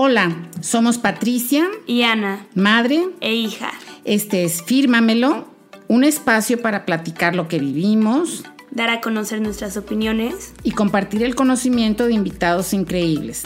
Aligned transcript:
Hola, 0.00 0.36
somos 0.60 0.96
Patricia 0.96 1.66
y 1.84 2.02
Ana, 2.02 2.46
madre 2.54 3.08
e 3.20 3.34
hija. 3.34 3.72
Este 4.04 4.44
es 4.44 4.62
Fírmamelo, 4.62 5.48
un 5.88 6.04
espacio 6.04 6.62
para 6.62 6.86
platicar 6.86 7.34
lo 7.34 7.48
que 7.48 7.58
vivimos, 7.58 8.44
dar 8.70 8.90
a 8.90 9.00
conocer 9.00 9.40
nuestras 9.40 9.76
opiniones 9.76 10.54
y 10.62 10.70
compartir 10.70 11.24
el 11.24 11.34
conocimiento 11.34 12.06
de 12.06 12.12
invitados 12.12 12.74
increíbles. 12.74 13.42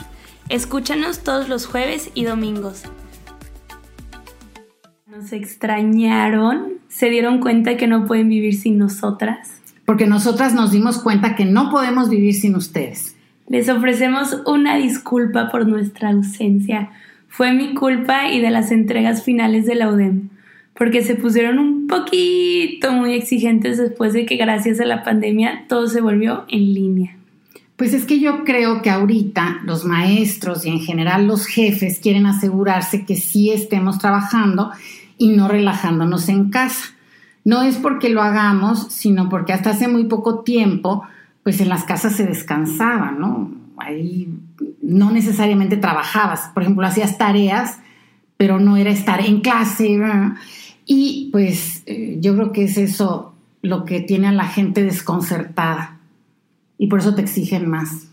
Escúchanos 0.51 1.21
todos 1.21 1.49
los 1.49 1.65
jueves 1.65 2.11
y 2.13 2.25
domingos. 2.25 2.83
¿Nos 5.07 5.33
extrañaron? 5.33 6.75
¿Se 6.91 7.09
dieron 7.09 7.41
cuenta 7.41 7.79
que 7.79 7.87
no 7.87 8.05
pueden 8.05 8.29
vivir 8.29 8.61
sin 8.61 8.77
nosotras? 8.77 9.49
Porque 9.87 10.07
nosotras 10.07 10.53
nos 10.53 10.71
dimos 10.71 10.99
cuenta 10.99 11.35
que 11.35 11.47
no 11.47 11.71
podemos 11.71 12.11
vivir 12.11 12.35
sin 12.35 12.57
ustedes. 12.57 13.12
Les 13.53 13.69
ofrecemos 13.69 14.39
una 14.47 14.77
disculpa 14.77 15.51
por 15.51 15.69
nuestra 15.69 16.09
ausencia. 16.09 16.89
Fue 17.29 17.53
mi 17.53 17.75
culpa 17.75 18.31
y 18.31 18.41
de 18.41 18.49
las 18.49 18.71
entregas 18.71 19.25
finales 19.25 19.67
de 19.67 19.75
la 19.75 19.91
UDEM, 19.91 20.31
porque 20.75 21.05
se 21.05 21.17
pusieron 21.17 21.59
un 21.59 21.87
poquito 21.87 22.93
muy 22.93 23.13
exigentes 23.13 23.77
después 23.77 24.15
de 24.15 24.25
que 24.25 24.37
gracias 24.37 24.81
a 24.81 24.87
la 24.87 25.05
pandemia 25.05 25.67
todo 25.69 25.87
se 25.87 26.01
volvió 26.01 26.47
en 26.49 26.73
línea. 26.73 27.17
Pues 27.77 27.93
es 27.93 28.07
que 28.07 28.21
yo 28.21 28.43
creo 28.45 28.81
que 28.81 28.89
ahorita 28.89 29.61
los 29.67 29.85
maestros 29.85 30.65
y 30.65 30.71
en 30.71 30.81
general 30.81 31.27
los 31.27 31.45
jefes 31.45 32.01
quieren 32.03 32.25
asegurarse 32.25 33.05
que 33.05 33.17
sí 33.17 33.51
estemos 33.51 33.99
trabajando 33.99 34.71
y 35.19 35.29
no 35.29 35.47
relajándonos 35.49 36.31
en 36.31 36.49
casa. 36.49 36.95
No 37.45 37.61
es 37.61 37.77
porque 37.77 38.09
lo 38.09 38.23
hagamos, 38.23 38.87
sino 38.89 39.29
porque 39.29 39.53
hasta 39.53 39.73
hace 39.73 39.89
muy 39.89 40.05
poco 40.05 40.39
tiempo 40.39 41.03
pues 41.43 41.61
en 41.61 41.69
las 41.69 41.85
casas 41.85 42.15
se 42.15 42.27
descansaba, 42.27 43.11
¿no? 43.11 43.51
Ahí 43.77 44.29
no 44.81 45.11
necesariamente 45.11 45.77
trabajabas, 45.77 46.51
por 46.55 46.63
ejemplo, 46.63 46.87
hacías 46.87 47.19
tareas, 47.19 47.81
pero 48.37 48.61
no 48.61 48.77
era 48.77 48.91
estar 48.91 49.21
en 49.25 49.41
clase. 49.41 50.01
Y 50.87 51.31
pues 51.33 51.83
eh, 51.87 52.19
yo 52.21 52.35
creo 52.35 52.53
que 52.53 52.65
es 52.65 52.77
eso 52.77 53.35
lo 53.63 53.85
que 53.85 54.01
tiene 54.01 54.29
a 54.29 54.33
la 54.33 54.47
gente 54.47 54.83
desconcertada 54.83 55.99
y 56.79 56.89
por 56.89 56.99
eso 56.99 57.15
te 57.15 57.23
exigen 57.23 57.69
más. 57.69 58.09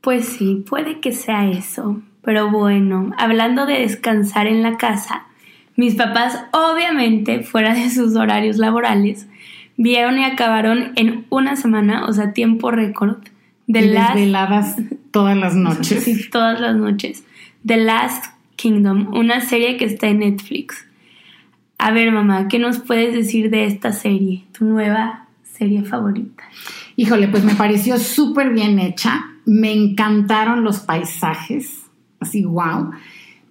Pues 0.00 0.26
sí, 0.26 0.64
puede 0.68 1.00
que 1.00 1.12
sea 1.12 1.50
eso, 1.50 2.02
pero 2.22 2.50
bueno, 2.50 3.12
hablando 3.18 3.66
de 3.66 3.80
descansar 3.80 4.46
en 4.46 4.62
la 4.62 4.76
casa, 4.76 5.26
mis 5.76 5.94
papás 5.94 6.38
obviamente 6.52 7.42
fuera 7.42 7.74
de 7.74 7.90
sus 7.90 8.16
horarios 8.16 8.58
laborales 8.58 9.26
vieron 9.80 10.18
y 10.18 10.24
acabaron 10.24 10.92
en 10.96 11.24
una 11.30 11.56
semana, 11.56 12.04
o 12.04 12.12
sea, 12.12 12.34
tiempo 12.34 12.70
récord. 12.70 13.16
De 13.66 13.86
las 13.86 14.14
veladas 14.14 14.76
todas 15.10 15.36
las 15.36 15.54
noches. 15.68 16.04
sí, 16.04 16.28
todas 16.30 16.60
las 16.60 16.76
noches. 16.76 17.24
The 17.64 17.78
Last 17.78 18.26
Kingdom, 18.56 19.14
una 19.14 19.40
serie 19.40 19.78
que 19.78 19.86
está 19.86 20.08
en 20.08 20.18
Netflix. 20.18 20.86
A 21.78 21.92
ver, 21.92 22.12
mamá, 22.12 22.46
¿qué 22.48 22.58
nos 22.58 22.78
puedes 22.78 23.14
decir 23.14 23.48
de 23.48 23.64
esta 23.64 23.92
serie? 23.92 24.44
Tu 24.52 24.66
nueva 24.66 25.26
serie 25.44 25.82
favorita. 25.82 26.42
Híjole, 26.96 27.28
pues 27.28 27.42
me 27.42 27.54
pareció 27.54 27.96
súper 27.96 28.50
bien 28.50 28.78
hecha. 28.78 29.24
Me 29.46 29.72
encantaron 29.72 30.62
los 30.62 30.80
paisajes, 30.80 31.86
así 32.18 32.44
wow. 32.44 32.90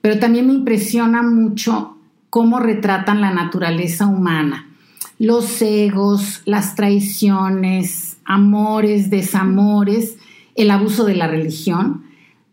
Pero 0.02 0.19
también 0.19 0.45
me 0.45 0.53
impresiona 0.53 1.23
mucho 1.23 1.97
cómo 2.30 2.59
retratan 2.59 3.19
la 3.19 3.31
naturaleza 3.31 4.05
humana 4.05 4.68
los 5.17 5.61
egos, 5.61 6.42
las 6.45 6.75
traiciones, 6.75 8.17
amores, 8.25 9.09
desamores, 9.09 10.17
el 10.55 10.72
abuso 10.72 11.05
de 11.05 11.16
la 11.16 11.28
religión. 11.28 12.05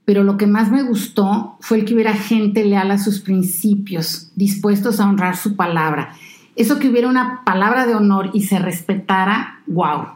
Pero 0.05 0.23
lo 0.23 0.37
que 0.37 0.47
más 0.47 0.71
me 0.71 0.83
gustó 0.83 1.57
fue 1.61 1.79
el 1.79 1.85
que 1.85 1.95
hubiera 1.95 2.15
gente 2.15 2.65
leal 2.65 2.91
a 2.91 2.99
sus 2.99 3.21
principios, 3.21 4.31
dispuestos 4.37 5.01
a 5.01 5.09
honrar 5.09 5.37
su 5.37 5.57
palabra. 5.57 6.15
Eso 6.55 6.79
que 6.79 6.89
hubiera 6.89 7.09
una 7.09 7.43
palabra 7.45 7.87
de 7.87 7.95
honor 7.95 8.31
y 8.33 8.43
se 8.43 8.59
respetara, 8.59 9.61
wow. 9.67 10.07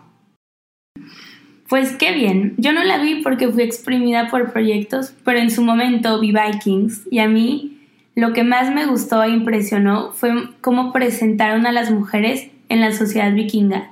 Pues 1.68 1.92
qué 1.96 2.12
bien. 2.12 2.54
Yo 2.56 2.72
no 2.72 2.82
la 2.82 2.98
vi 2.98 3.22
porque 3.22 3.48
fui 3.48 3.62
exprimida 3.62 4.28
por 4.28 4.52
proyectos, 4.52 5.12
pero 5.24 5.38
en 5.38 5.50
su 5.50 5.62
momento 5.62 6.18
vi 6.20 6.32
Vikings 6.32 7.06
y 7.10 7.18
a 7.18 7.28
mí 7.28 7.69
lo 8.14 8.32
que 8.32 8.44
más 8.44 8.72
me 8.74 8.86
gustó 8.86 9.22
e 9.22 9.30
impresionó 9.30 10.12
fue 10.12 10.32
cómo 10.60 10.92
presentaron 10.92 11.66
a 11.66 11.72
las 11.72 11.90
mujeres 11.90 12.50
en 12.68 12.80
la 12.80 12.92
sociedad 12.92 13.32
vikinga, 13.32 13.90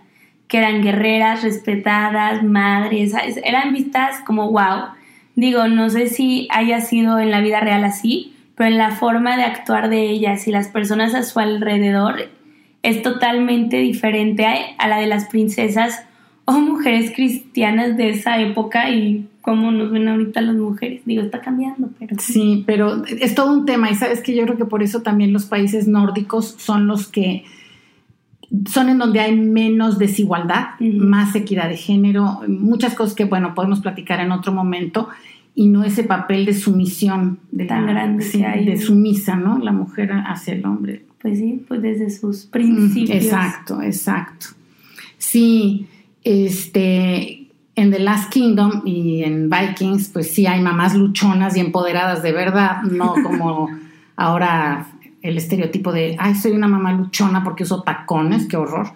que 0.48 0.58
eran 0.58 0.82
guerreras, 0.82 1.42
respetadas, 1.42 2.42
madres, 2.42 3.14
eran 3.44 3.72
vistas 3.72 4.20
como 4.26 4.50
wow. 4.50 4.88
Digo, 5.34 5.68
no 5.68 5.88
sé 5.90 6.08
si 6.08 6.48
haya 6.50 6.80
sido 6.80 7.18
en 7.18 7.30
la 7.30 7.40
vida 7.40 7.60
real 7.60 7.84
así, 7.84 8.34
pero 8.56 8.70
en 8.70 8.78
la 8.78 8.90
forma 8.90 9.36
de 9.36 9.44
actuar 9.44 9.88
de 9.88 10.10
ellas 10.10 10.48
y 10.48 10.52
las 10.52 10.68
personas 10.68 11.14
a 11.14 11.22
su 11.22 11.38
alrededor 11.38 12.28
es 12.82 13.02
totalmente 13.02 13.76
diferente 13.78 14.46
a 14.78 14.88
la 14.88 14.98
de 14.98 15.06
las 15.06 15.26
princesas 15.26 16.04
o 16.44 16.52
mujeres 16.52 17.12
cristianas 17.14 17.96
de 17.96 18.10
esa 18.10 18.40
época 18.40 18.90
y 18.90 19.28
cómo 19.48 19.72
nos 19.72 19.90
ven 19.90 20.06
ahorita 20.08 20.42
las 20.42 20.56
mujeres. 20.56 21.00
Digo, 21.06 21.22
está 21.22 21.40
cambiando, 21.40 21.88
pero... 21.98 22.16
Sí, 22.18 22.64
pero 22.66 23.02
es 23.06 23.34
todo 23.34 23.50
un 23.50 23.64
tema 23.64 23.90
y 23.90 23.94
sabes 23.94 24.20
que 24.20 24.36
yo 24.36 24.44
creo 24.44 24.58
que 24.58 24.66
por 24.66 24.82
eso 24.82 25.00
también 25.00 25.32
los 25.32 25.46
países 25.46 25.88
nórdicos 25.88 26.54
son 26.58 26.86
los 26.86 27.08
que 27.08 27.44
son 28.66 28.90
en 28.90 28.98
donde 28.98 29.20
hay 29.20 29.34
menos 29.34 29.98
desigualdad, 29.98 30.78
más 30.80 31.34
equidad 31.34 31.70
de 31.70 31.78
género, 31.78 32.42
muchas 32.46 32.94
cosas 32.94 33.14
que, 33.14 33.24
bueno, 33.24 33.54
podemos 33.54 33.80
platicar 33.80 34.20
en 34.20 34.32
otro 34.32 34.52
momento 34.52 35.08
y 35.54 35.68
no 35.68 35.82
ese 35.82 36.04
papel 36.04 36.44
de 36.44 36.52
sumisión 36.52 37.38
de 37.50 37.64
tan 37.64 37.86
grande 37.86 38.26
de 38.66 38.76
sumisa, 38.76 39.34
¿no? 39.36 39.58
La 39.58 39.72
mujer 39.72 40.12
hacia 40.26 40.52
el 40.52 40.66
hombre. 40.66 41.06
Pues 41.22 41.38
sí, 41.38 41.64
pues 41.66 41.80
desde 41.80 42.10
sus 42.10 42.44
principios. 42.44 43.24
Exacto, 43.24 43.80
exacto. 43.80 44.48
Sí, 45.16 45.86
este, 46.22 47.37
en 47.78 47.92
The 47.92 48.00
Last 48.00 48.32
Kingdom 48.32 48.82
y 48.84 49.22
en 49.22 49.48
Vikings, 49.48 50.08
pues 50.08 50.32
sí 50.32 50.46
hay 50.46 50.60
mamás 50.60 50.96
luchonas 50.96 51.56
y 51.56 51.60
empoderadas 51.60 52.24
de 52.24 52.32
verdad, 52.32 52.82
no 52.82 53.14
como 53.22 53.68
ahora 54.16 54.88
el 55.22 55.36
estereotipo 55.36 55.92
de, 55.92 56.16
ay, 56.18 56.34
soy 56.34 56.52
una 56.52 56.66
mamá 56.66 56.92
luchona 56.92 57.44
porque 57.44 57.62
uso 57.62 57.82
tacones, 57.82 58.48
qué 58.48 58.56
horror, 58.56 58.88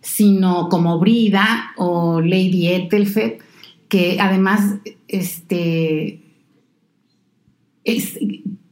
sino 0.00 0.68
como 0.68 1.00
Brida 1.00 1.72
o 1.76 2.20
Lady 2.20 2.68
Ethelfed, 2.68 3.40
que 3.88 4.18
además 4.20 4.76
este, 5.08 6.20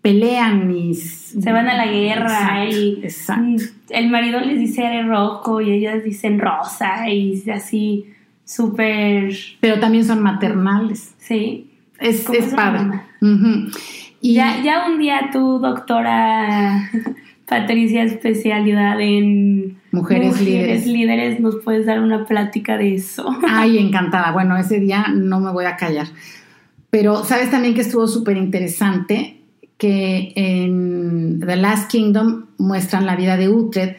pelean 0.02 0.70
y 0.70 0.94
se 0.94 1.52
van 1.52 1.68
a 1.68 1.76
la 1.76 1.90
guerra 1.90 2.64
y 2.70 3.02
el 3.90 4.08
marido 4.08 4.38
les 4.38 4.60
dice 4.60 4.84
eres 4.84 5.08
rojo 5.08 5.60
y 5.60 5.72
ellas 5.72 6.04
dicen 6.04 6.38
rosa 6.38 7.08
y 7.08 7.42
así 7.50 8.06
súper... 8.48 9.34
Pero 9.60 9.78
también 9.78 10.04
son 10.04 10.22
maternales. 10.22 11.14
Sí. 11.18 11.70
Es, 12.00 12.26
padre. 12.54 13.02
y 14.20 14.34
ya, 14.34 14.62
ya 14.62 14.86
un 14.88 14.98
día 14.98 15.30
tu 15.32 15.58
doctora 15.58 16.88
Patricia, 17.46 18.04
especialidad 18.04 19.00
en 19.00 19.78
mujeres, 19.90 20.40
líderes. 20.40 20.86
líderes, 20.86 21.40
nos 21.40 21.56
puedes 21.56 21.86
dar 21.86 22.00
una 22.00 22.24
plática 22.24 22.76
de 22.76 22.94
eso. 22.94 23.28
Ay, 23.48 23.78
encantada. 23.78 24.32
Bueno, 24.32 24.56
ese 24.56 24.80
día 24.80 25.06
no 25.12 25.40
me 25.40 25.50
voy 25.50 25.64
a 25.64 25.76
callar. 25.76 26.06
Pero 26.90 27.24
sabes 27.24 27.50
también 27.50 27.74
que 27.74 27.80
estuvo 27.80 28.06
súper 28.06 28.36
interesante 28.36 29.40
que 29.76 30.32
en 30.36 31.40
The 31.40 31.56
Last 31.56 31.90
Kingdom 31.90 32.46
muestran 32.58 33.06
la 33.06 33.16
vida 33.16 33.36
de 33.36 33.48
Uhtred 33.48 33.96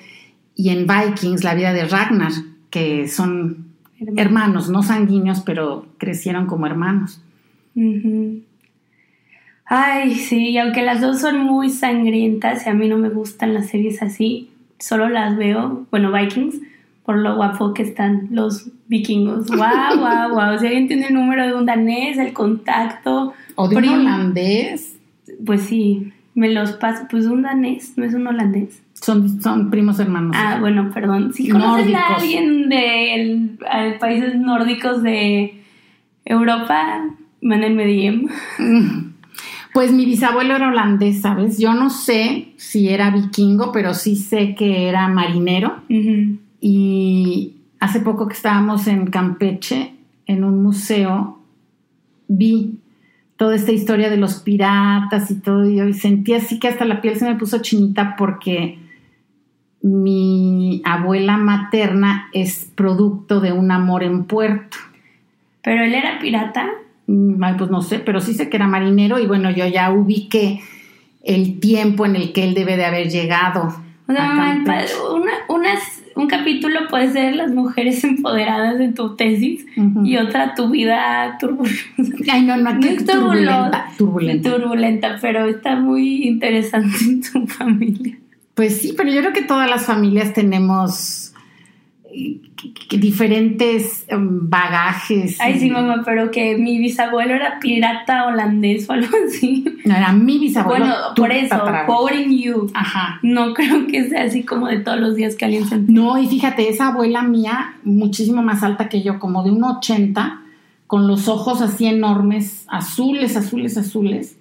y 0.55 0.69
en 0.69 0.87
Vikings 0.87 1.43
la 1.43 1.55
vida 1.55 1.73
de 1.73 1.85
Ragnar, 1.85 2.31
que 2.69 3.07
son 3.07 3.68
hermanos, 4.15 4.69
no 4.69 4.83
sanguíneos, 4.83 5.41
pero 5.41 5.85
crecieron 5.97 6.45
como 6.45 6.65
hermanos. 6.65 7.21
Ay, 9.65 10.15
sí, 10.15 10.49
y 10.49 10.57
aunque 10.57 10.81
las 10.81 11.01
dos 11.01 11.19
son 11.19 11.39
muy 11.39 11.69
sangrientas 11.69 12.65
y 12.65 12.69
a 12.69 12.73
mí 12.73 12.87
no 12.87 12.97
me 12.97 13.09
gustan 13.09 13.53
las 13.53 13.67
series 13.67 14.01
así, 14.01 14.49
solo 14.79 15.09
las 15.09 15.37
veo, 15.37 15.85
bueno, 15.91 16.11
Vikings, 16.11 16.55
por 17.09 17.17
lo 17.17 17.35
guapo 17.35 17.73
que 17.73 17.83
están 17.83 18.27
los 18.31 18.69
vikingos. 18.87 19.47
Wow, 19.47 19.97
wow, 19.97 20.29
wow. 20.29 20.59
Si 20.59 20.67
alguien 20.67 20.87
tiene 20.87 21.07
el 21.07 21.13
número 21.15 21.45
de 21.45 21.55
un 21.55 21.65
danés, 21.65 22.17
el 22.17 22.33
contacto. 22.33 23.33
O 23.55 23.67
de 23.67 23.77
un 23.77 23.89
holandés. 23.89 24.95
Pues 25.45 25.63
sí, 25.63 26.13
me 26.35 26.51
los 26.51 26.73
paso. 26.73 27.07
Pues 27.09 27.25
un 27.25 27.41
danés, 27.41 27.97
no 27.97 28.05
es 28.05 28.13
un 28.13 28.27
holandés. 28.27 28.81
Son, 29.01 29.41
son 29.41 29.69
primos 29.69 29.99
hermanos. 29.99 30.35
Ah, 30.37 30.57
bueno, 30.59 30.91
perdón. 30.93 31.33
Si 31.33 31.49
conocen 31.49 31.95
a 31.95 32.15
alguien 32.15 32.69
de 32.69 33.57
países 33.99 34.35
nórdicos 34.35 35.01
de 35.03 35.63
Europa, 36.25 37.03
mándenme 37.41 37.85
DM. 37.85 38.29
Pues 39.71 39.91
mi 39.91 40.03
bisabuelo 40.05 40.55
era 40.55 40.69
holandés, 40.69 41.21
¿sabes? 41.21 41.59
Yo 41.59 41.75
no 41.75 41.91
sé 41.91 42.53
si 42.57 42.89
era 42.89 43.11
vikingo, 43.11 43.71
pero 43.71 43.93
sí 43.93 44.15
sé 44.15 44.55
que 44.55 44.89
era 44.89 45.07
marinero. 45.07 45.83
Y 46.59 47.53
hace 47.79 47.99
poco 47.99 48.27
que 48.27 48.33
estábamos 48.33 48.87
en 48.87 49.05
Campeche, 49.07 49.93
en 50.25 50.43
un 50.43 50.63
museo, 50.63 51.39
vi 52.27 52.79
toda 53.37 53.55
esta 53.55 53.71
historia 53.71 54.09
de 54.09 54.17
los 54.17 54.39
piratas 54.39 55.29
y 55.31 55.35
todo, 55.35 55.69
y 55.69 55.93
sentí 55.93 56.33
así 56.33 56.59
que 56.59 56.67
hasta 56.67 56.83
la 56.83 56.99
piel 56.99 57.15
se 57.17 57.25
me 57.25 57.35
puso 57.35 57.59
chinita 57.61 58.15
porque 58.17 58.79
mi 59.81 60.81
abuela 60.83 61.37
materna 61.37 62.29
es 62.33 62.69
producto 62.75 63.39
de 63.39 63.51
un 63.51 63.71
amor 63.71 64.03
en 64.03 64.25
puerto. 64.25 64.77
¿Pero 65.61 65.83
él 65.83 65.93
era 65.93 66.19
pirata? 66.19 66.67
Mm, 67.07 67.41
pues 67.57 67.69
no 67.69 67.81
sé, 67.81 67.99
pero 67.99 68.19
sí 68.21 68.33
sé 68.33 68.49
que 68.49 68.57
era 68.57 68.67
marinero 68.67 69.19
y 69.19 69.25
bueno, 69.25 69.49
yo 69.51 69.65
ya 69.67 69.91
ubiqué 69.91 70.61
el 71.23 71.59
tiempo 71.59 72.05
en 72.05 72.15
el 72.15 72.33
que 72.33 72.43
él 72.43 72.53
debe 72.53 72.77
de 72.77 72.85
haber 72.85 73.09
llegado. 73.09 73.73
O 74.07 74.13
sea, 74.13 74.57
un 76.15 76.27
capítulo 76.27 76.87
puede 76.89 77.11
ser 77.11 77.35
las 77.35 77.51
mujeres 77.51 78.03
empoderadas 78.03 78.77
de 78.77 78.89
tu 78.89 79.15
tesis 79.15 79.65
y 80.03 80.17
otra 80.17 80.53
tu 80.53 80.69
vida 80.69 81.37
turbulenta. 81.39 81.81
Ay, 82.31 82.43
no, 82.43 82.57
no, 82.57 82.73
no 82.73 82.79
turbulenta, 82.79 83.85
turbulenta. 83.97 84.49
Turbulenta, 84.49 85.17
pero 85.21 85.45
está 85.45 85.75
muy 85.75 86.27
interesante 86.27 86.97
en 87.05 87.21
tu 87.21 87.47
familia. 87.47 88.17
Pues 88.59 88.81
sí, 88.81 88.93
pero 88.97 89.09
yo 89.09 89.21
creo 89.21 89.31
que 89.31 89.43
todas 89.43 89.69
las 89.69 89.85
familias 89.85 90.33
tenemos 90.33 91.33
diferentes 92.89 94.03
em, 94.09 94.49
bagajes. 94.49 95.39
Ay, 95.39 95.61
sí, 95.61 95.69
mamá, 95.71 96.01
pero 96.03 96.29
que 96.29 96.57
mi 96.57 96.77
bisabuelo 96.77 97.35
era 97.35 97.57
pirata 97.61 98.25
holandés 98.27 98.89
o 98.89 98.91
algo 98.91 99.15
así. 99.25 99.63
No, 99.85 99.95
era 99.95 100.11
mi 100.11 100.39
bisabuelo. 100.39 100.87
Bueno, 100.87 100.95
por 101.15 101.31
eso, 101.31 101.55
quoting 101.85 102.37
you. 102.37 102.69
Ajá. 102.73 103.21
No 103.23 103.53
creo 103.53 103.87
que 103.87 104.09
sea 104.09 104.23
así 104.23 104.43
como 104.43 104.67
de 104.67 104.79
todos 104.79 104.99
los 104.99 105.15
días 105.15 105.37
que 105.37 105.45
alguien 105.45 105.65
se 105.65 105.77
No, 105.77 106.21
y 106.21 106.27
fíjate, 106.27 106.67
esa 106.67 106.87
abuela 106.87 107.21
mía, 107.21 107.75
muchísimo 107.85 108.43
más 108.43 108.61
alta 108.61 108.89
que 108.89 109.01
yo, 109.03 109.19
como 109.19 109.41
de 109.43 109.51
un 109.51 109.63
80, 109.63 110.41
con 110.85 111.07
los 111.07 111.29
ojos 111.29 111.61
así 111.61 111.85
enormes, 111.85 112.65
azules, 112.67 113.37
azules, 113.37 113.77
azules 113.77 114.35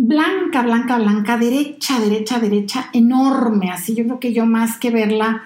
blanca, 0.00 0.62
blanca, 0.62 0.96
blanca, 0.96 1.36
derecha, 1.36 1.98
derecha, 1.98 2.38
derecha, 2.38 2.88
enorme, 2.92 3.70
así 3.70 3.96
yo 3.96 4.04
creo 4.04 4.20
que 4.20 4.32
yo 4.32 4.46
más 4.46 4.78
que 4.78 4.90
verla 4.90 5.42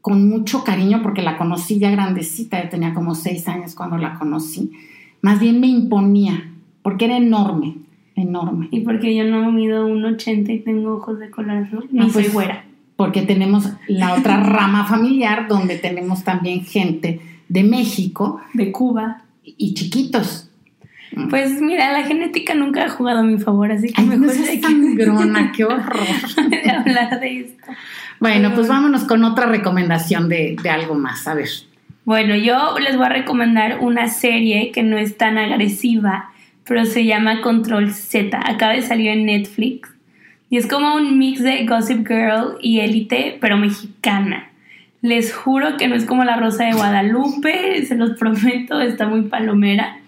con 0.00 0.28
mucho 0.28 0.64
cariño, 0.64 1.00
porque 1.00 1.22
la 1.22 1.38
conocí 1.38 1.78
ya 1.78 1.90
grandecita, 1.90 2.62
yo 2.62 2.70
tenía 2.70 2.92
como 2.92 3.14
seis 3.14 3.46
años 3.46 3.76
cuando 3.76 3.96
la 3.96 4.18
conocí, 4.18 4.72
más 5.22 5.38
bien 5.38 5.60
me 5.60 5.68
imponía, 5.68 6.50
porque 6.82 7.04
era 7.04 7.18
enorme, 7.18 7.76
enorme. 8.16 8.66
Y 8.72 8.80
porque 8.80 9.14
yo 9.14 9.24
no 9.24 9.52
mido 9.52 9.86
un 9.86 10.04
80 10.04 10.52
y 10.52 10.58
tengo 10.58 10.96
ojos 10.96 11.20
de 11.20 11.30
color 11.30 11.58
azul, 11.58 11.88
ni 11.92 12.00
ah, 12.00 12.10
soy 12.10 12.24
pues, 12.24 12.32
güera. 12.32 12.64
Porque 12.96 13.22
tenemos 13.22 13.70
la 13.86 14.14
otra 14.14 14.42
rama 14.42 14.86
familiar 14.86 15.46
donde 15.46 15.78
tenemos 15.78 16.24
también 16.24 16.64
gente 16.64 17.20
de 17.48 17.62
México. 17.62 18.40
De 18.54 18.72
Cuba. 18.72 19.22
Y 19.44 19.74
chiquitos. 19.74 20.47
Pues 21.30 21.60
mira, 21.60 21.92
la 21.92 22.04
genética 22.04 22.54
nunca 22.54 22.84
ha 22.84 22.88
jugado 22.88 23.20
a 23.20 23.22
mi 23.22 23.38
favor, 23.38 23.72
así 23.72 23.92
que 23.92 24.02
mejor 24.02 24.34
no 24.36 24.94
grona, 24.94 25.52
qué 25.52 25.64
horror 25.64 26.06
de 26.50 26.70
hablar 26.70 27.20
de 27.20 27.40
esto. 27.40 27.72
Bueno, 28.20 28.52
pues 28.54 28.68
vámonos 28.68 29.04
con 29.04 29.24
otra 29.24 29.46
recomendación 29.46 30.28
de, 30.28 30.56
de 30.62 30.70
algo 30.70 30.94
más, 30.94 31.26
a 31.26 31.34
ver. 31.34 31.48
Bueno, 32.04 32.34
yo 32.34 32.78
les 32.78 32.96
voy 32.96 33.06
a 33.06 33.10
recomendar 33.10 33.78
una 33.80 34.08
serie 34.08 34.72
que 34.72 34.82
no 34.82 34.98
es 34.98 35.16
tan 35.16 35.38
agresiva, 35.38 36.30
pero 36.66 36.84
se 36.84 37.04
llama 37.04 37.40
Control 37.40 37.92
Z. 37.92 38.38
Acaba 38.44 38.72
de 38.72 38.82
salir 38.82 39.08
en 39.08 39.26
Netflix. 39.26 39.90
Y 40.50 40.56
es 40.56 40.66
como 40.66 40.94
un 40.94 41.18
mix 41.18 41.42
de 41.42 41.66
Gossip 41.66 42.06
Girl 42.08 42.56
y 42.60 42.80
Élite, 42.80 43.36
pero 43.40 43.58
mexicana. 43.58 44.50
Les 45.00 45.34
juro 45.34 45.76
que 45.76 45.86
no 45.88 45.94
es 45.94 46.04
como 46.04 46.24
la 46.24 46.36
Rosa 46.36 46.64
de 46.64 46.72
Guadalupe, 46.72 47.84
se 47.86 47.94
los 47.94 48.18
prometo, 48.18 48.80
está 48.80 49.06
muy 49.06 49.22
palomera. 49.22 49.98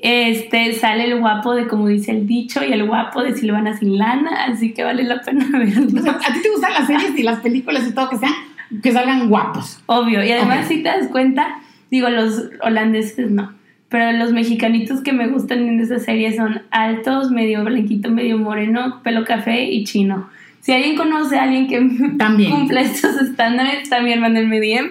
Este 0.00 0.74
sale 0.74 1.04
el 1.04 1.18
guapo 1.18 1.56
de 1.56 1.66
como 1.66 1.88
dice 1.88 2.12
el 2.12 2.24
dicho 2.26 2.64
y 2.64 2.72
el 2.72 2.86
guapo 2.86 3.20
de 3.22 3.34
Silvana 3.34 3.76
sin 3.76 3.98
lana, 3.98 4.44
así 4.44 4.72
que 4.72 4.84
vale 4.84 5.02
la 5.02 5.20
pena 5.22 5.46
verlo. 5.52 6.00
¿A 6.10 6.32
ti 6.32 6.40
te 6.40 6.50
gustan 6.50 6.72
las 6.72 6.86
series 6.86 7.18
y 7.18 7.22
las 7.24 7.40
películas 7.40 7.86
y 7.88 7.92
todo 7.92 8.08
que 8.08 8.16
sean 8.16 8.32
que 8.80 8.92
salgan 8.92 9.28
guapos? 9.28 9.80
Obvio, 9.86 10.22
y 10.24 10.30
además 10.30 10.68
si 10.68 10.84
te 10.84 10.88
das 10.88 11.08
cuenta, 11.08 11.58
digo 11.90 12.08
los 12.10 12.44
holandeses 12.62 13.28
no, 13.28 13.52
pero 13.88 14.12
los 14.12 14.32
mexicanitos 14.32 15.00
que 15.00 15.12
me 15.12 15.26
gustan 15.26 15.66
en 15.66 15.80
esa 15.80 15.98
serie 15.98 16.36
son 16.36 16.62
altos, 16.70 17.32
medio 17.32 17.64
blanquito, 17.64 18.08
medio 18.08 18.38
moreno, 18.38 19.00
pelo 19.02 19.24
café 19.24 19.64
y 19.64 19.82
chino. 19.82 20.28
Si 20.60 20.72
alguien 20.72 20.96
conoce 20.96 21.38
a 21.38 21.42
alguien 21.42 21.66
que 21.66 22.16
también. 22.18 22.52
cumple 22.52 22.82
estos 22.82 23.20
estándares, 23.20 23.88
también 23.88 24.20
mándenme 24.20 24.60
DM. 24.60 24.90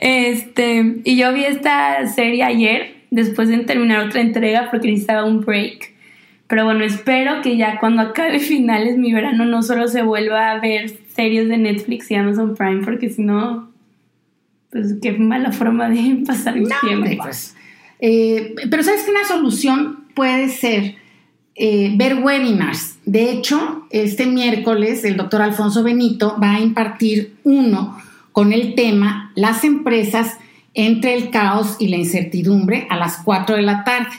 Este, 0.00 0.96
y 1.04 1.16
yo 1.16 1.32
vi 1.32 1.44
esta 1.44 2.08
serie 2.08 2.42
ayer 2.42 3.01
después 3.12 3.48
de 3.48 3.58
terminar 3.58 4.06
otra 4.06 4.22
entrega 4.22 4.68
porque 4.70 4.88
necesitaba 4.88 5.24
un 5.24 5.42
break. 5.42 5.92
Pero 6.48 6.64
bueno, 6.64 6.82
espero 6.82 7.42
que 7.42 7.56
ya 7.56 7.78
cuando 7.78 8.02
acabe 8.02 8.40
finales 8.40 8.96
mi 8.96 9.12
verano 9.12 9.44
no 9.44 9.62
solo 9.62 9.86
se 9.86 10.02
vuelva 10.02 10.50
a 10.50 10.60
ver 10.60 10.90
series 11.14 11.48
de 11.48 11.58
Netflix 11.58 12.10
y 12.10 12.14
Amazon 12.14 12.56
Prime, 12.56 12.82
porque 12.84 13.10
si 13.10 13.22
no, 13.22 13.70
pues 14.70 14.96
qué 15.00 15.12
mala 15.12 15.52
forma 15.52 15.90
de 15.90 16.22
pasar 16.26 16.56
el 16.56 16.68
tiempo. 16.80 17.22
Pues, 17.22 17.54
eh, 18.00 18.54
pero 18.70 18.82
sabes 18.82 19.02
que 19.02 19.10
una 19.10 19.24
solución 19.24 20.04
puede 20.14 20.48
ser 20.48 20.96
eh, 21.54 21.92
ver 21.96 22.14
webinars. 22.22 22.98
De 23.04 23.30
hecho, 23.30 23.86
este 23.90 24.24
miércoles 24.24 25.04
el 25.04 25.18
doctor 25.18 25.42
Alfonso 25.42 25.82
Benito 25.82 26.38
va 26.42 26.54
a 26.54 26.60
impartir 26.60 27.34
uno 27.44 27.98
con 28.32 28.54
el 28.54 28.74
tema 28.74 29.32
Las 29.34 29.64
empresas 29.64 30.38
entre 30.74 31.14
el 31.14 31.30
caos 31.30 31.76
y 31.78 31.88
la 31.88 31.96
incertidumbre 31.96 32.86
a 32.90 32.96
las 32.96 33.18
4 33.24 33.56
de 33.56 33.62
la 33.62 33.84
tarde. 33.84 34.10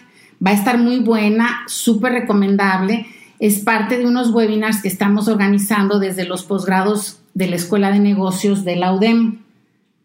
Va 0.45 0.51
a 0.51 0.55
estar 0.55 0.77
muy 0.77 1.00
buena, 1.00 1.61
súper 1.67 2.13
recomendable. 2.13 3.05
Es 3.39 3.59
parte 3.59 3.97
de 3.97 4.05
unos 4.05 4.31
webinars 4.31 4.81
que 4.81 4.88
estamos 4.88 5.27
organizando 5.27 6.00
desde 6.00 6.25
los 6.25 6.44
posgrados 6.44 7.21
de 7.33 7.47
la 7.47 7.55
Escuela 7.55 7.91
de 7.91 8.00
Negocios 8.00 8.63
de 8.63 8.75
la 8.75 8.94
UDEM. 8.94 9.39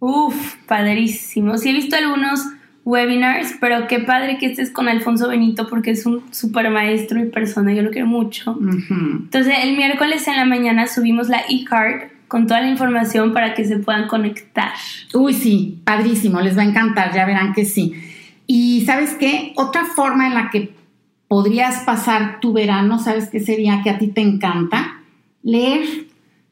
Uf, 0.00 0.54
padrísimo. 0.66 1.58
Sí 1.58 1.70
he 1.70 1.72
visto 1.72 1.96
algunos 1.96 2.40
webinars, 2.84 3.54
pero 3.60 3.86
qué 3.86 3.98
padre 3.98 4.38
que 4.38 4.46
estés 4.46 4.70
con 4.70 4.88
Alfonso 4.88 5.28
Benito 5.28 5.68
porque 5.68 5.90
es 5.90 6.06
un 6.06 6.22
súper 6.32 6.70
maestro 6.70 7.20
y 7.20 7.26
persona, 7.26 7.74
yo 7.74 7.82
lo 7.82 7.90
quiero 7.90 8.06
mucho. 8.06 8.58
Entonces, 8.60 9.54
el 9.62 9.76
miércoles 9.76 10.26
en 10.26 10.36
la 10.36 10.46
mañana 10.46 10.86
subimos 10.86 11.28
la 11.28 11.42
e-card 11.48 12.10
con 12.28 12.46
toda 12.46 12.60
la 12.60 12.68
información 12.68 13.32
para 13.32 13.54
que 13.54 13.64
se 13.64 13.78
puedan 13.78 14.06
conectar. 14.06 14.72
Uy, 15.14 15.32
sí, 15.32 15.80
padrísimo, 15.84 16.40
les 16.40 16.56
va 16.56 16.62
a 16.62 16.66
encantar, 16.66 17.12
ya 17.14 17.26
verán 17.26 17.52
que 17.52 17.64
sí. 17.64 17.94
Y 18.46 18.82
sabes 18.86 19.14
qué, 19.14 19.52
otra 19.56 19.84
forma 19.84 20.26
en 20.26 20.34
la 20.34 20.50
que 20.50 20.72
podrías 21.26 21.84
pasar 21.84 22.40
tu 22.40 22.52
verano, 22.52 22.98
¿sabes 22.98 23.28
qué 23.28 23.40
sería 23.40 23.82
que 23.82 23.90
a 23.90 23.98
ti 23.98 24.08
te 24.08 24.20
encanta? 24.20 25.00
Leer. 25.42 26.06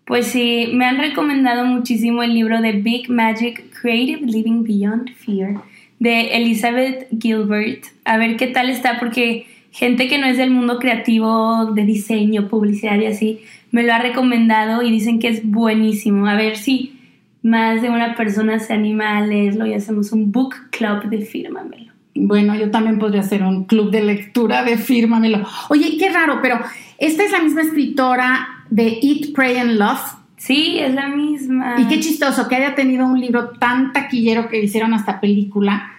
Pues 0.04 0.28
sí, 0.28 0.70
me 0.72 0.84
han 0.84 0.98
recomendado 0.98 1.64
muchísimo 1.64 2.22
el 2.22 2.32
libro 2.32 2.60
de 2.60 2.72
Big 2.72 3.10
Magic 3.10 3.64
Creative 3.80 4.20
Living 4.20 4.62
Beyond 4.62 5.14
Fear 5.14 5.62
de 5.98 6.36
Elizabeth 6.36 7.08
Gilbert. 7.20 7.84
A 8.04 8.16
ver 8.16 8.36
qué 8.36 8.46
tal 8.46 8.70
está, 8.70 8.98
porque 8.98 9.46
gente 9.70 10.08
que 10.08 10.18
no 10.18 10.26
es 10.26 10.36
del 10.36 10.50
mundo 10.50 10.78
creativo, 10.78 11.72
de 11.72 11.84
diseño, 11.84 12.48
publicidad 12.48 12.98
y 12.98 13.06
así, 13.06 13.40
me 13.76 13.82
lo 13.82 13.92
ha 13.92 13.98
recomendado 13.98 14.80
y 14.80 14.90
dicen 14.90 15.18
que 15.18 15.28
es 15.28 15.44
buenísimo. 15.44 16.26
A 16.26 16.34
ver 16.34 16.56
si 16.56 16.98
más 17.42 17.82
de 17.82 17.90
una 17.90 18.14
persona 18.14 18.58
se 18.58 18.72
anima 18.72 19.18
a 19.18 19.20
leerlo 19.20 19.66
y 19.66 19.74
hacemos 19.74 20.12
un 20.12 20.32
book 20.32 20.54
club 20.70 21.04
de 21.10 21.20
Fírmamelo. 21.20 21.92
Bueno, 22.14 22.54
yo 22.54 22.70
también 22.70 22.98
podría 22.98 23.20
hacer 23.20 23.42
un 23.42 23.64
club 23.64 23.90
de 23.90 24.02
lectura 24.02 24.64
de 24.64 24.78
Fírmamelo. 24.78 25.46
Oye, 25.68 25.98
qué 25.98 26.08
raro, 26.08 26.38
pero 26.40 26.58
esta 26.96 27.22
es 27.22 27.32
la 27.32 27.42
misma 27.42 27.60
escritora 27.60 28.48
de 28.70 28.98
Eat, 29.02 29.34
Pray 29.34 29.58
and 29.58 29.72
Love. 29.72 30.00
Sí, 30.38 30.78
es 30.78 30.94
la 30.94 31.08
misma. 31.08 31.76
Y 31.78 31.84
qué 31.84 32.00
chistoso 32.00 32.48
que 32.48 32.56
haya 32.56 32.74
tenido 32.74 33.04
un 33.04 33.20
libro 33.20 33.50
tan 33.58 33.92
taquillero 33.92 34.48
que 34.48 34.62
hicieron 34.62 34.94
hasta 34.94 35.20
película 35.20 35.92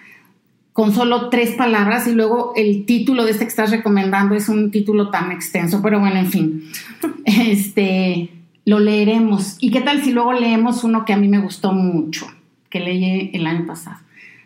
con 0.78 0.92
solo 0.92 1.28
tres 1.28 1.56
palabras 1.56 2.06
y 2.06 2.14
luego 2.14 2.52
el 2.54 2.84
título 2.84 3.24
de 3.24 3.32
este 3.32 3.46
que 3.46 3.48
estás 3.48 3.72
recomendando 3.72 4.36
es 4.36 4.48
un 4.48 4.70
título 4.70 5.10
tan 5.10 5.32
extenso, 5.32 5.82
pero 5.82 5.98
bueno, 5.98 6.20
en 6.20 6.28
fin, 6.28 6.62
este, 7.24 8.30
lo 8.64 8.78
leeremos. 8.78 9.56
¿Y 9.58 9.72
qué 9.72 9.80
tal 9.80 10.04
si 10.04 10.12
luego 10.12 10.32
leemos 10.34 10.84
uno 10.84 11.04
que 11.04 11.12
a 11.12 11.16
mí 11.16 11.26
me 11.26 11.40
gustó 11.40 11.72
mucho, 11.72 12.28
que 12.70 12.78
leí 12.78 13.32
el 13.34 13.44
año 13.48 13.66
pasado? 13.66 13.96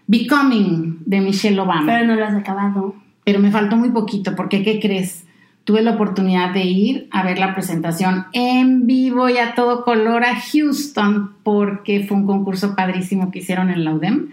Becoming 0.06 1.00
de 1.04 1.20
Michelle 1.20 1.60
Obama. 1.60 1.84
Pero 1.84 2.06
no 2.06 2.14
lo 2.14 2.24
has 2.24 2.34
acabado. 2.34 2.94
Pero 3.24 3.38
me 3.38 3.50
faltó 3.50 3.76
muy 3.76 3.90
poquito, 3.90 4.34
porque 4.34 4.62
¿qué 4.62 4.80
crees? 4.80 5.26
Tuve 5.64 5.82
la 5.82 5.90
oportunidad 5.90 6.54
de 6.54 6.64
ir 6.64 7.08
a 7.10 7.24
ver 7.24 7.38
la 7.38 7.52
presentación 7.54 8.24
en 8.32 8.86
vivo 8.86 9.28
y 9.28 9.36
a 9.36 9.54
todo 9.54 9.84
color 9.84 10.24
a 10.24 10.40
Houston, 10.40 11.34
porque 11.42 12.06
fue 12.08 12.16
un 12.16 12.26
concurso 12.26 12.74
padrísimo 12.74 13.30
que 13.30 13.40
hicieron 13.40 13.68
en 13.68 13.84
la 13.84 13.92
UDEM 13.92 14.28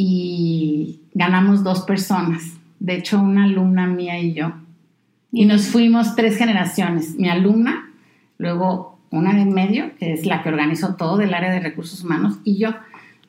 y 0.00 1.00
ganamos 1.12 1.64
dos 1.64 1.80
personas, 1.80 2.56
de 2.78 2.94
hecho 2.94 3.20
una 3.20 3.44
alumna 3.44 3.88
mía 3.88 4.20
y 4.20 4.32
yo. 4.32 4.52
Y 5.32 5.44
nos 5.44 5.66
fuimos 5.66 6.14
tres 6.14 6.38
generaciones, 6.38 7.16
mi 7.16 7.28
alumna, 7.28 7.90
luego 8.38 9.00
una 9.10 9.34
de 9.34 9.42
en 9.42 9.52
medio, 9.52 9.96
que 9.98 10.12
es 10.12 10.24
la 10.24 10.42
que 10.42 10.50
organizó 10.50 10.94
todo 10.94 11.16
del 11.16 11.34
área 11.34 11.50
de 11.50 11.58
recursos 11.58 12.04
humanos, 12.04 12.38
y 12.44 12.58
yo. 12.58 12.70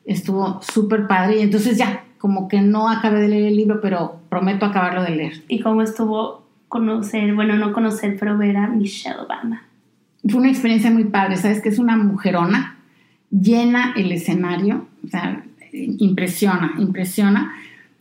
Estuvo 0.04 0.62
súper 0.62 1.08
padre 1.08 1.38
y 1.38 1.42
entonces 1.42 1.76
ya, 1.76 2.04
como 2.18 2.46
que 2.46 2.60
no 2.60 2.88
acabé 2.88 3.20
de 3.20 3.28
leer 3.28 3.48
el 3.48 3.56
libro, 3.56 3.80
pero 3.80 4.20
prometo 4.28 4.64
acabarlo 4.64 5.02
de 5.02 5.10
leer. 5.10 5.44
¿Y 5.48 5.60
cómo 5.60 5.82
estuvo 5.82 6.46
conocer, 6.68 7.34
bueno, 7.34 7.56
no 7.56 7.72
conocer, 7.72 8.16
pero 8.18 8.38
ver 8.38 8.56
a 8.56 8.68
Michelle 8.68 9.18
Obama? 9.18 9.64
Fue 10.28 10.40
una 10.40 10.50
experiencia 10.50 10.90
muy 10.90 11.04
padre, 11.04 11.36
sabes 11.36 11.60
que 11.60 11.68
es 11.68 11.80
una 11.80 11.96
mujerona, 11.96 12.78
llena 13.30 13.92
el 13.96 14.12
escenario, 14.12 14.86
o 15.04 15.08
sea, 15.08 15.44
impresiona, 15.72 16.74
impresiona, 16.78 17.54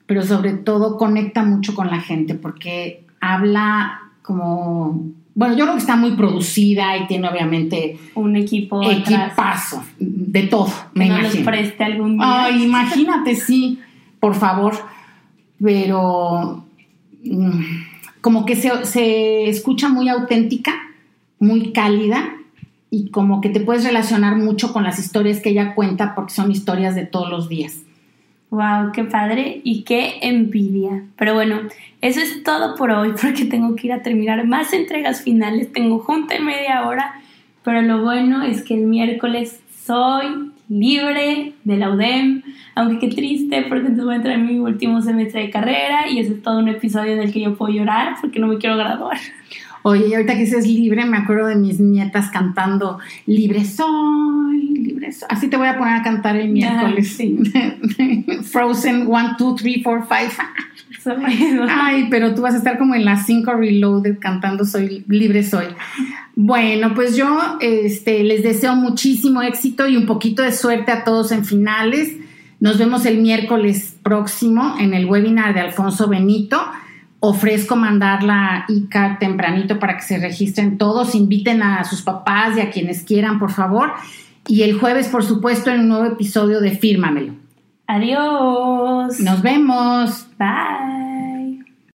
pero 0.06 0.24
sobre 0.24 0.54
todo 0.54 0.98
conecta 0.98 1.44
mucho 1.44 1.76
con 1.76 1.88
la 1.88 2.02
gente 2.02 2.36
porque 2.36 3.04
habla 3.22 4.02
como 4.22 5.12
bueno, 5.36 5.56
yo 5.56 5.64
creo 5.64 5.76
que 5.76 5.82
está 5.82 5.96
muy 5.96 6.12
producida 6.18 6.98
y 6.98 7.08
tiene 7.08 7.30
obviamente 7.30 7.98
un 8.16 8.36
equipo 8.36 8.84
equipazo 8.84 9.86
de 9.98 10.44
todo, 10.44 10.70
me 10.94 11.08
no 11.08 11.20
imagino. 11.20 11.46
preste 11.46 11.84
algún 11.84 12.18
día. 12.18 12.44
Ay, 12.46 12.64
imagínate, 12.64 13.36
sí, 13.36 13.80
por 14.20 14.36
favor. 14.36 14.74
Pero 15.64 16.66
mm, 17.24 17.62
como 18.20 18.46
que 18.46 18.58
se, 18.58 18.86
se 18.86 19.48
escucha 19.48 19.88
muy 19.88 20.10
auténtica, 20.10 20.74
muy 21.40 21.72
cálida 21.72 22.39
y 22.92 23.10
como 23.10 23.42
que 23.42 23.50
te 23.50 23.60
puedes 23.60 23.84
relacionar 23.84 24.36
mucho 24.36 24.74
con 24.74 24.84
las 24.84 25.00
historias 25.00 25.40
que 25.40 25.50
ella 25.50 25.76
cuenta 25.76 26.16
porque 26.16 26.34
son 26.34 26.52
historias 26.52 26.96
de 26.96 27.06
todos 27.06 27.30
los 27.30 27.50
días. 27.50 27.84
Wow, 28.50 28.92
qué 28.94 29.04
padre 29.04 29.62
y 29.64 29.84
qué 29.84 30.20
envidia. 30.22 31.04
Pero 31.18 31.36
bueno, 31.36 31.60
eso 32.02 32.20
es 32.20 32.42
todo 32.44 32.76
por 32.76 32.92
hoy 32.92 33.14
porque 33.22 33.46
tengo 33.46 33.76
que 33.76 33.88
ir 33.88 33.94
a 33.94 34.02
terminar 34.02 34.46
más 34.48 34.74
entregas 34.74 35.22
finales. 35.22 35.72
Tengo 35.72 36.00
junta 36.00 36.36
en 36.36 36.46
media 36.46 36.88
hora, 36.88 37.22
pero 37.64 37.82
lo 37.82 38.02
bueno 38.02 38.44
es 38.44 38.64
que 38.64 38.74
el 38.74 38.86
miércoles 38.86 39.60
soy 39.86 40.52
libre 40.68 41.54
de 41.64 41.78
la 41.78 41.92
UDEM, 41.92 42.44
aunque 42.76 43.00
qué 43.00 43.16
triste 43.16 43.64
porque 43.64 43.88
entonces 43.88 44.06
voy 44.06 44.14
a 44.14 44.18
entrar 44.18 44.36
en 44.36 44.46
mi 44.46 44.60
último 44.60 45.02
semestre 45.02 45.42
de 45.42 45.50
carrera 45.50 46.08
y 46.10 46.20
ese 46.20 46.34
es 46.34 46.42
todo 46.44 46.60
un 46.60 46.70
episodio 46.70 47.14
en 47.14 47.20
el 47.20 47.34
que 47.34 47.42
yo 47.42 47.56
puedo 47.56 47.74
llorar 47.74 48.16
porque 48.22 48.40
no 48.40 48.48
me 48.48 48.58
quiero 48.58 48.78
graduar. 48.78 49.18
Oye, 49.84 50.08
y 50.08 50.14
ahorita 50.14 50.34
que 50.34 50.42
dices 50.42 50.68
libre, 50.68 51.06
me 51.06 51.18
acuerdo 51.18 51.48
de 51.48 51.56
mis 51.56 51.80
nietas 51.80 52.30
cantando 52.32 53.00
Libre 53.26 53.64
soy, 53.66 54.74
libre 54.76 55.12
soy. 55.12 55.28
Así 55.30 55.48
te 55.48 55.58
voy 55.58 55.68
a 55.68 55.78
poner 55.78 55.96
a 55.96 56.04
cantar 56.04 56.36
el 56.36 56.50
miércoles. 56.50 57.18
Frozen 58.52 59.08
1, 59.08 59.36
2, 59.40 59.56
3, 59.62 59.78
4, 59.84 60.08
5. 61.04 61.66
Ay, 61.70 62.08
pero 62.10 62.36
tú 62.36 62.42
vas 62.42 62.54
a 62.54 62.58
estar 62.58 62.78
como 62.78 62.96
en 62.96 63.06
las 63.06 63.26
5 63.26 63.54
reloaded 63.54 64.18
cantando 64.20 64.66
Soy 64.66 65.06
libre 65.08 65.44
soy. 65.44 65.66
Bueno, 66.36 66.94
pues 66.94 67.16
yo 67.16 67.58
este, 67.62 68.24
les 68.24 68.44
deseo 68.44 68.76
muchísimo 68.76 69.42
éxito 69.42 69.88
y 69.88 69.98
un 69.98 70.06
poquito 70.06 70.44
de 70.44 70.52
suerte 70.52 70.92
a 70.92 71.04
todos 71.04 71.32
en 71.32 71.46
finales. 71.46 72.16
Nos 72.60 72.78
vemos 72.78 73.06
el 73.06 73.20
miércoles 73.20 73.96
próximo 74.04 74.76
en 74.80 74.94
el 74.94 75.06
webinar 75.06 75.54
de 75.54 75.62
Alfonso 75.62 76.08
Benito 76.08 76.62
ofrezco 77.20 77.76
mandar 77.76 78.24
la 78.24 78.66
ICA 78.68 79.18
tempranito 79.20 79.80
para 79.80 79.98
que 79.98 80.04
se 80.04 80.18
registren 80.18 80.78
todos, 80.78 81.16
inviten 81.16 81.62
a 81.62 81.84
sus 81.84 82.02
papás 82.02 82.58
y 82.58 82.62
a 82.62 82.70
quienes 82.70 83.04
quieran, 83.04 83.40
por 83.40 83.52
favor. 83.52 83.92
Y 84.48 84.64
el 84.64 84.80
jueves, 84.80 85.08
por 85.08 85.24
supuesto, 85.24 85.70
en 85.70 85.82
un 85.82 85.90
nuevo 85.90 86.06
episodio 86.06 86.60
de 86.60 86.72
Fírmamelo. 86.72 87.34
Adiós. 87.88 89.20
Nos 89.20 89.42
vemos. 89.42 90.28
Bye. 90.38 91.09